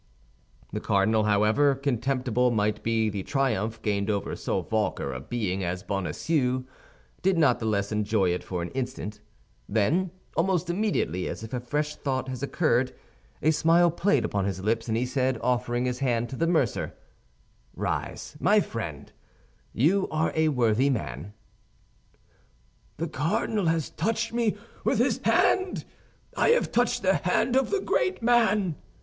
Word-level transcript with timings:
The 0.73 0.79
cardinal, 0.79 1.25
however 1.25 1.75
contemptible 1.75 2.49
might 2.49 2.81
be 2.81 3.07
the 3.07 3.21
triumph 3.21 3.79
gained 3.83 4.09
over 4.09 4.35
so 4.35 4.63
vulgar 4.63 5.13
a 5.13 5.19
being 5.19 5.63
as 5.63 5.83
Bonacieux, 5.83 6.63
did 7.21 7.37
not 7.37 7.59
the 7.59 7.67
less 7.67 7.91
enjoy 7.91 8.33
it 8.33 8.43
for 8.43 8.63
an 8.63 8.69
instant; 8.71 9.19
then, 9.69 10.09
almost 10.35 10.71
immediately, 10.71 11.27
as 11.27 11.43
if 11.43 11.53
a 11.53 11.59
fresh 11.59 11.95
thought 11.95 12.29
has 12.29 12.41
occurred, 12.41 12.95
a 13.43 13.51
smile 13.51 13.91
played 13.91 14.25
upon 14.25 14.45
his 14.45 14.63
lips, 14.63 14.87
and 14.87 14.97
he 14.97 15.05
said, 15.05 15.37
offering 15.43 15.85
his 15.85 15.99
hand 15.99 16.29
to 16.29 16.35
the 16.35 16.47
mercer, 16.47 16.95
"Rise, 17.75 18.35
my 18.39 18.59
friend, 18.59 19.13
you 19.71 20.07
are 20.09 20.31
a 20.33 20.47
worthy 20.49 20.89
man." 20.89 21.33
"The 22.97 23.07
cardinal 23.07 23.67
has 23.67 23.91
touched 23.91 24.33
me 24.33 24.57
with 24.83 24.97
his 24.97 25.19
hand! 25.23 25.85
I 26.35 26.49
have 26.49 26.71
touched 26.71 27.03
the 27.03 27.17
hand 27.17 27.55
of 27.55 27.69
the 27.69 27.81
great 27.81 28.23
man!" 28.23 28.73